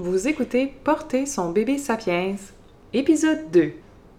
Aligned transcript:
Vous 0.00 0.28
écoutez 0.28 0.72
Porter 0.84 1.26
son 1.26 1.50
bébé 1.50 1.76
Sapiens, 1.76 2.36
épisode 2.92 3.50
2. 3.50 3.72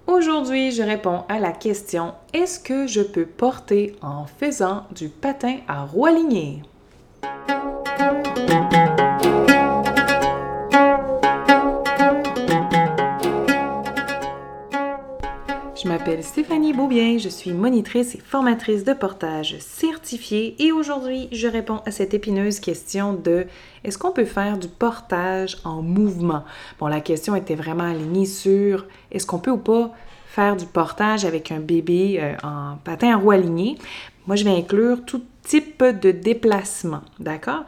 Aujourd'hui, 0.07 0.71
je 0.71 0.83
réponds 0.83 1.23
à 1.29 1.39
la 1.39 1.53
question 1.53 2.15
Est-ce 2.33 2.59
que 2.59 2.85
je 2.85 2.99
peux 2.99 3.25
porter 3.25 3.95
en 4.01 4.25
faisant 4.25 4.83
du 4.93 5.07
patin 5.07 5.59
à 5.69 5.85
roue 5.85 6.07
alignée 6.07 6.63
Stéphanie 16.29 16.73
Beaubien, 16.73 17.17
je 17.17 17.27
suis 17.27 17.53
monitrice 17.53 18.13
et 18.13 18.19
formatrice 18.19 18.83
de 18.83 18.93
portage 18.93 19.55
certifiée 19.57 20.55
et 20.59 20.71
aujourd'hui 20.71 21.27
je 21.31 21.47
réponds 21.47 21.81
à 21.87 21.91
cette 21.91 22.13
épineuse 22.13 22.59
question 22.59 23.13
de 23.13 23.47
est-ce 23.83 23.97
qu'on 23.97 24.11
peut 24.11 24.25
faire 24.25 24.59
du 24.59 24.67
portage 24.67 25.57
en 25.65 25.81
mouvement? 25.81 26.43
Bon, 26.79 26.85
la 26.85 27.01
question 27.01 27.33
était 27.33 27.55
vraiment 27.55 27.89
alignée 27.89 28.27
sur 28.27 28.85
est-ce 29.11 29.25
qu'on 29.25 29.39
peut 29.39 29.49
ou 29.49 29.57
pas 29.57 29.91
faire 30.27 30.55
du 30.55 30.67
portage 30.67 31.25
avec 31.25 31.51
un 31.51 31.59
bébé 31.59 32.19
euh, 32.21 32.35
en 32.43 32.77
patin 32.83 33.11
à 33.11 33.17
roue 33.17 33.31
alignée. 33.31 33.79
Moi, 34.27 34.35
je 34.35 34.43
vais 34.43 34.55
inclure 34.55 35.03
tout 35.03 35.23
type 35.41 35.83
de 35.83 36.11
déplacement, 36.11 37.01
d'accord? 37.19 37.63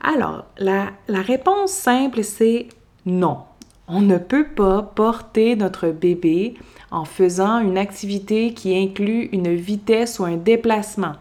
Alors, 0.00 0.46
la 0.58 0.90
réponse 1.08 1.70
simple, 1.70 2.24
c'est 2.24 2.66
non. 3.06 3.44
On 3.88 4.00
ne 4.00 4.18
peut 4.18 4.46
pas 4.46 4.82
porter 4.82 5.56
notre 5.56 5.88
bébé 5.88 6.54
en 6.90 7.04
faisant 7.04 7.60
une 7.60 7.78
activité 7.78 8.54
qui 8.54 8.76
inclut 8.76 9.28
une 9.32 9.54
vitesse 9.54 10.18
ou 10.18 10.24
un 10.24 10.36
déplacement. 10.36 11.14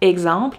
Exemple, 0.00 0.58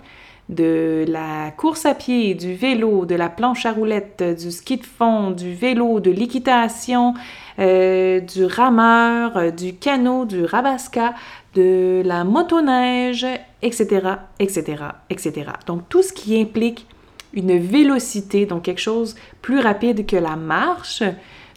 de 0.50 1.06
la 1.08 1.52
course 1.52 1.86
à 1.86 1.96
pied, 1.96 2.36
du 2.36 2.54
vélo, 2.54 3.06
de 3.06 3.16
la 3.16 3.30
planche 3.30 3.66
à 3.66 3.72
roulettes, 3.72 4.24
du 4.40 4.52
ski 4.52 4.78
de 4.78 4.86
fond, 4.86 5.32
du 5.32 5.54
vélo, 5.54 6.00
de 6.00 6.12
l'équitation, 6.12 7.14
euh, 7.60 8.20
du 8.20 8.46
rameur, 8.46 9.52
du 9.52 9.74
canot, 9.76 10.26
du 10.26 10.44
rabasca, 10.46 11.16
de 11.56 12.02
la 12.06 12.24
motoneige, 12.24 13.26
etc., 13.62 14.16
etc., 14.40 14.84
etc. 15.10 15.52
Donc 15.68 15.88
tout 15.90 16.02
ce 16.02 16.14
qui 16.14 16.40
implique 16.40 16.86
une 17.34 17.58
vélocité, 17.58 18.46
donc 18.46 18.64
quelque 18.64 18.82
chose 18.82 19.16
plus 19.42 19.60
rapide 19.60 20.06
que 20.06 20.18
la 20.18 20.36
marche, 20.36 21.04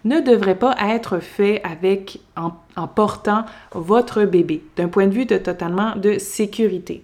ne 0.04 0.20
devrait 0.20 0.58
pas 0.58 0.76
être 0.88 1.18
fait 1.18 1.62
avec 1.64 2.20
en, 2.36 2.52
portant 2.86 3.44
votre 3.72 4.24
bébé 4.24 4.62
d'un 4.76 4.88
point 4.88 5.06
de 5.06 5.14
vue 5.14 5.26
totalement 5.26 5.96
de 5.96 6.18
sécurité. 6.18 7.02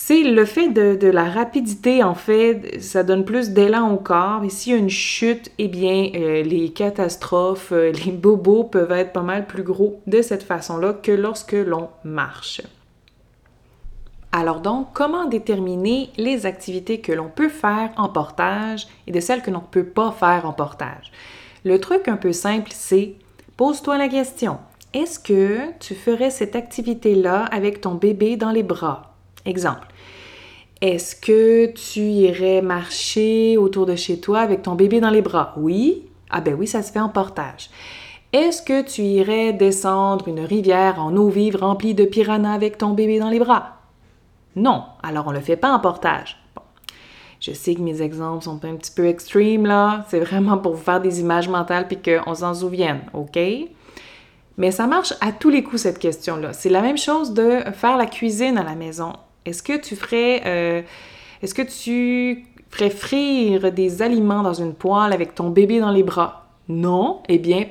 C'est 0.00 0.22
le 0.22 0.44
fait 0.44 0.68
de, 0.68 1.08
la 1.08 1.24
rapidité, 1.24 2.04
en 2.04 2.14
fait, 2.14 2.80
ça 2.80 3.02
donne 3.02 3.24
plus 3.24 3.50
d'élan 3.50 3.92
au 3.92 3.96
corps. 3.96 4.44
Et 4.44 4.48
s'il 4.48 4.72
y 4.72 4.76
a 4.76 4.78
une 4.78 4.88
chute, 4.88 5.50
eh 5.58 5.66
bien, 5.66 6.10
euh, 6.14 6.44
les 6.44 6.70
catastrophes, 6.70 7.72
euh, 7.72 7.90
les 7.90 8.12
bobos 8.12 8.62
peuvent 8.62 8.92
être 8.92 9.12
pas 9.12 9.22
mal 9.22 9.48
plus 9.48 9.64
gros 9.64 10.00
de 10.06 10.22
cette 10.22 10.44
façon-là 10.44 10.92
que 10.92 11.10
lorsque 11.10 11.52
l'on 11.52 11.88
marche. 12.04 12.62
Alors 14.30 14.60
donc, 14.60 14.88
comment 14.92 15.24
déterminer 15.24 16.10
les 16.16 16.46
activités 16.46 17.00
que 17.00 17.12
l'on 17.12 17.28
peut 17.28 17.48
faire 17.48 17.90
en 17.96 18.08
portage 18.08 18.86
et 19.08 19.12
de 19.12 19.18
celles 19.18 19.42
que 19.42 19.50
l'on 19.50 19.62
ne 19.62 19.66
peut 19.70 19.84
pas 19.84 20.12
faire 20.12 20.46
en 20.46 20.52
portage? 20.52 21.10
Le 21.64 21.80
truc 21.80 22.08
un 22.08 22.16
peu 22.16 22.32
simple, 22.32 22.70
c'est 22.72 23.14
pose-toi 23.56 23.98
la 23.98 24.08
question. 24.08 24.58
Est-ce 24.94 25.18
que 25.18 25.58
tu 25.80 25.94
ferais 25.94 26.30
cette 26.30 26.56
activité-là 26.56 27.44
avec 27.44 27.80
ton 27.80 27.94
bébé 27.94 28.36
dans 28.36 28.50
les 28.50 28.62
bras? 28.62 29.14
Exemple. 29.44 29.88
Est-ce 30.80 31.16
que 31.16 31.66
tu 31.72 32.00
irais 32.00 32.62
marcher 32.62 33.56
autour 33.56 33.84
de 33.84 33.96
chez 33.96 34.20
toi 34.20 34.40
avec 34.40 34.62
ton 34.62 34.76
bébé 34.76 35.00
dans 35.00 35.10
les 35.10 35.22
bras? 35.22 35.54
Oui? 35.56 36.04
Ah 36.30 36.40
ben 36.40 36.54
oui, 36.54 36.66
ça 36.66 36.82
se 36.82 36.92
fait 36.92 37.00
en 37.00 37.08
portage. 37.08 37.68
Est-ce 38.32 38.62
que 38.62 38.82
tu 38.82 39.02
irais 39.02 39.52
descendre 39.52 40.28
une 40.28 40.40
rivière 40.40 41.00
en 41.00 41.16
eau 41.16 41.28
vive 41.28 41.56
remplie 41.56 41.94
de 41.94 42.04
piranhas 42.04 42.52
avec 42.52 42.78
ton 42.78 42.90
bébé 42.90 43.18
dans 43.18 43.30
les 43.30 43.40
bras? 43.40 43.78
Non, 44.54 44.84
alors 45.02 45.26
on 45.26 45.30
ne 45.30 45.36
le 45.36 45.42
fait 45.42 45.56
pas 45.56 45.72
en 45.72 45.80
portage. 45.80 46.37
Je 47.40 47.52
sais 47.52 47.74
que 47.74 47.80
mes 47.80 48.02
exemples 48.02 48.44
sont 48.44 48.64
un 48.64 48.74
petit 48.74 48.90
peu 48.90 49.06
extrêmes 49.06 49.66
là, 49.66 50.04
c'est 50.08 50.20
vraiment 50.20 50.58
pour 50.58 50.74
vous 50.74 50.82
faire 50.82 51.00
des 51.00 51.20
images 51.20 51.48
mentales 51.48 51.86
puis 51.86 51.98
qu'on 51.98 52.34
s'en 52.34 52.54
souvienne, 52.54 53.00
OK? 53.14 53.38
Mais 54.56 54.72
ça 54.72 54.88
marche 54.88 55.14
à 55.20 55.30
tous 55.30 55.50
les 55.50 55.62
coups 55.62 55.82
cette 55.82 56.00
question-là. 56.00 56.52
C'est 56.52 56.68
la 56.68 56.82
même 56.82 56.98
chose 56.98 57.32
de 57.32 57.60
faire 57.74 57.96
la 57.96 58.06
cuisine 58.06 58.58
à 58.58 58.64
la 58.64 58.74
maison. 58.74 59.12
Est-ce 59.44 59.62
que 59.62 59.80
tu 59.80 59.94
ferais 59.94 60.42
euh, 60.46 60.82
est-ce 61.42 61.54
que 61.54 61.62
tu 61.62 62.44
ferais 62.70 62.90
frire 62.90 63.72
des 63.72 64.02
aliments 64.02 64.42
dans 64.42 64.54
une 64.54 64.74
poêle 64.74 65.12
avec 65.12 65.34
ton 65.34 65.50
bébé 65.50 65.80
dans 65.80 65.90
les 65.90 66.02
bras? 66.02 66.46
Non? 66.68 67.22
Eh 67.28 67.38
bien, 67.38 67.66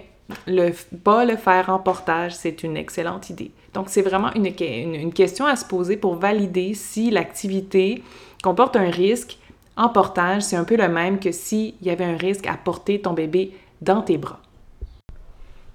pas 1.04 1.26
le 1.26 1.36
faire 1.36 1.70
en 1.70 1.80
portage, 1.80 2.36
c'est 2.36 2.64
une 2.64 2.78
excellente 2.78 3.30
idée. 3.30 3.52
Donc, 3.74 3.90
c'est 3.90 4.02
vraiment 4.02 4.34
une, 4.34 4.46
une, 4.46 5.14
question 5.14 5.46
à 5.46 5.56
se 5.56 5.66
poser 5.66 5.98
pour 5.98 6.16
valider 6.16 6.74
si 6.74 7.12
l'activité 7.12 8.02
comporte 8.42 8.76
un 8.76 8.90
risque 8.90 9.38
en 9.78 9.90
portage, 9.90 10.42
c'est 10.42 10.56
un 10.56 10.64
peu 10.64 10.76
le 10.76 10.88
même 10.88 11.20
que 11.20 11.32
s'il 11.32 11.76
y 11.82 11.90
avait 11.90 12.06
un 12.06 12.18
risque 12.18 12.48
à 12.48 12.56
porter 12.56 13.00
ton 13.02 13.14
bébé 13.14 13.54
dans 13.82 14.02
tes 14.02 14.18
bras. 14.18 14.40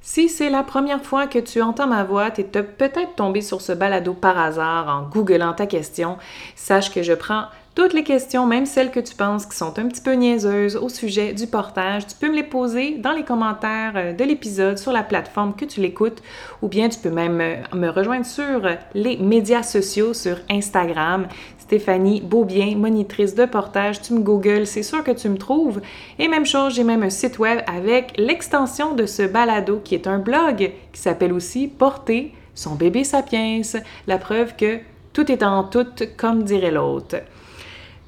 Si 0.04 0.28
c'est 0.28 0.50
la 0.50 0.64
première 0.64 1.04
fois 1.04 1.28
que 1.28 1.38
tu 1.38 1.62
entends 1.62 1.86
ma 1.86 2.02
voix, 2.02 2.32
tu 2.32 2.40
es 2.40 2.44
peut-être 2.44 3.14
tombé 3.14 3.40
sur 3.40 3.60
ce 3.60 3.70
balado 3.70 4.14
par 4.14 4.36
hasard 4.36 4.88
en 4.88 5.08
googlant 5.08 5.52
ta 5.52 5.66
question, 5.66 6.18
sache 6.56 6.92
que 6.92 7.04
je 7.04 7.12
prends 7.12 7.44
toutes 7.74 7.94
les 7.94 8.02
questions, 8.04 8.44
même 8.44 8.66
celles 8.66 8.90
que 8.90 9.00
tu 9.00 9.14
penses 9.14 9.46
qui 9.46 9.56
sont 9.56 9.78
un 9.78 9.86
petit 9.86 10.02
peu 10.02 10.12
niaiseuses 10.12 10.76
au 10.76 10.90
sujet 10.90 11.32
du 11.32 11.46
portage, 11.46 12.06
tu 12.06 12.14
peux 12.16 12.28
me 12.28 12.34
les 12.34 12.42
poser 12.42 12.98
dans 12.98 13.12
les 13.12 13.22
commentaires 13.22 13.92
euh, 13.94 14.12
de 14.12 14.24
l'épisode 14.24 14.76
sur 14.76 14.92
la 14.92 15.02
plateforme 15.02 15.54
que 15.54 15.64
tu 15.64 15.80
l'écoutes 15.80 16.22
ou 16.60 16.68
bien 16.68 16.90
tu 16.90 16.98
peux 16.98 17.10
même 17.10 17.40
euh, 17.40 17.56
me 17.74 17.88
rejoindre 17.88 18.26
sur 18.26 18.60
les 18.92 19.16
médias 19.16 19.62
sociaux, 19.62 20.12
sur 20.12 20.36
Instagram. 20.50 21.28
Stéphanie 21.72 22.20
Beaubien, 22.20 22.76
monitrice 22.76 23.34
de 23.34 23.46
portage, 23.46 24.02
tu 24.02 24.12
me 24.12 24.20
googles, 24.20 24.66
c'est 24.66 24.82
sûr 24.82 25.02
que 25.02 25.10
tu 25.10 25.30
me 25.30 25.38
trouves. 25.38 25.80
Et 26.18 26.28
même 26.28 26.44
chose, 26.44 26.74
j'ai 26.74 26.84
même 26.84 27.02
un 27.02 27.08
site 27.08 27.38
web 27.38 27.60
avec 27.66 28.12
l'extension 28.18 28.94
de 28.94 29.06
ce 29.06 29.22
balado 29.22 29.80
qui 29.82 29.94
est 29.94 30.06
un 30.06 30.18
blog 30.18 30.70
qui 30.92 31.00
s'appelle 31.00 31.32
aussi 31.32 31.68
Porter 31.68 32.34
son 32.54 32.74
bébé 32.74 33.04
sapiens, 33.04 33.62
la 34.06 34.18
preuve 34.18 34.54
que 34.54 34.80
tout 35.14 35.32
est 35.32 35.42
en 35.42 35.64
tout, 35.64 35.86
comme 36.18 36.42
dirait 36.42 36.72
l'autre. 36.72 37.16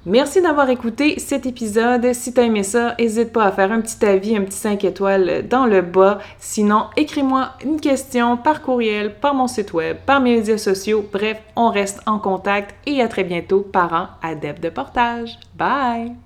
Merci 0.06 0.42
d'avoir 0.42 0.69
écouté 0.69 1.19
cet 1.19 1.47
épisode. 1.47 2.12
Si 2.12 2.34
tu 2.34 2.41
as 2.41 2.44
aimé 2.44 2.62
ça, 2.62 2.94
n'hésite 2.98 3.32
pas 3.32 3.44
à 3.44 3.53
faire 3.53 3.72
un 3.72 3.81
petit 3.81 4.04
avis, 4.04 4.37
un 4.37 4.42
petit 4.42 4.59
5 4.59 4.84
étoiles 4.84 5.48
dans 5.48 5.65
le 5.65 5.81
bas. 5.81 6.19
Sinon, 6.38 6.87
écris-moi 6.97 7.50
une 7.65 7.81
question 7.81 8.37
par 8.37 8.60
courriel, 8.60 9.15
par 9.15 9.34
mon 9.34 9.47
site 9.47 9.72
web, 9.72 9.97
par 10.04 10.20
mes 10.20 10.37
médias 10.37 10.59
sociaux. 10.59 11.09
Bref, 11.10 11.41
on 11.56 11.70
reste 11.70 12.00
en 12.06 12.19
contact 12.19 12.75
et 12.87 13.00
à 13.00 13.09
très 13.09 13.25
bientôt, 13.25 13.60
parents 13.60 14.09
adeptes 14.22 14.62
de 14.62 14.69
portage. 14.69 15.38
Bye! 15.56 16.23